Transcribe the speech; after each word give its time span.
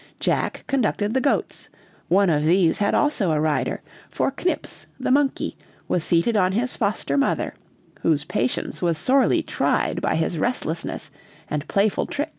Jack 0.19 0.63
conducted 0.65 1.13
the 1.13 1.21
goats; 1.21 1.69
one 2.07 2.31
of 2.31 2.43
these 2.43 2.79
had 2.79 2.95
also 2.95 3.29
a 3.31 3.39
rider, 3.39 3.83
for 4.09 4.31
Knips,[A] 4.35 4.87
the 5.03 5.11
monkey, 5.11 5.55
was 5.87 6.03
seated 6.03 6.35
on 6.35 6.53
his 6.53 6.75
foster 6.75 7.17
mother, 7.17 7.53
whose 8.01 8.25
patience 8.25 8.81
was 8.81 8.97
sorely 8.97 9.43
tried 9.43 10.01
by 10.01 10.15
his 10.15 10.39
restlessness 10.39 11.11
and 11.51 11.67
playful 11.67 12.07
tricks. 12.07 12.29